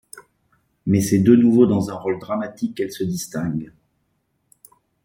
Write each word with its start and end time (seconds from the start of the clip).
Mais 0.87 0.99
c'est 0.99 1.19
de 1.19 1.35
nouveau 1.35 1.67
dans 1.67 1.91
un 1.91 1.93
rôle 1.93 2.17
dramatique 2.17 2.75
qu'elle 2.75 2.91
se 2.91 3.03
distingue. 3.03 3.71